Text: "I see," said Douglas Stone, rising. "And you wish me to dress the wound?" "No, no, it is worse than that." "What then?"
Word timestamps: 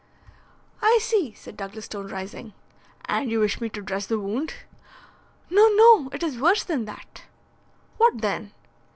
"I 0.81 0.97
see," 0.99 1.31
said 1.33 1.55
Douglas 1.55 1.85
Stone, 1.85 2.07
rising. 2.07 2.53
"And 3.05 3.29
you 3.29 3.39
wish 3.39 3.61
me 3.61 3.69
to 3.69 3.83
dress 3.83 4.07
the 4.07 4.17
wound?" 4.17 4.55
"No, 5.51 5.67
no, 5.69 6.09
it 6.11 6.23
is 6.23 6.39
worse 6.39 6.63
than 6.63 6.85
that." 6.85 7.25
"What 7.97 8.19
then?" 8.21 8.51